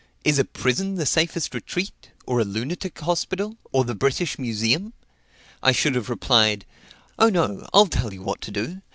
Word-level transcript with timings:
Is 0.23 0.39
a 0.39 0.43
prison 0.45 0.95
the 0.95 1.05
safest 1.05 1.53
retreat? 1.53 2.09
Or 2.25 2.39
a 2.39 2.43
lunatic 2.43 2.97
hospital? 2.97 3.57
Or 3.71 3.85
the 3.85 3.93
British 3.93 4.39
Museum?" 4.39 4.93
I 5.61 5.73
should 5.73 5.93
have 5.93 6.09
replied, 6.09 6.65
"Oh, 7.19 7.29
no; 7.29 7.67
I'll 7.71 7.85
tell 7.85 8.11
you 8.11 8.23
what 8.23 8.41
to 8.41 8.49
do. 8.51 8.81